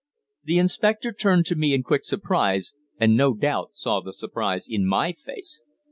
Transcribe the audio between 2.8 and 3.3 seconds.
and